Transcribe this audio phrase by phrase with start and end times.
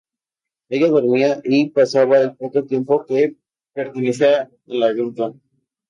[0.69, 3.37] En ella dormía y pasaba el poco tiempo en que
[3.71, 5.31] permanecía en la gruta.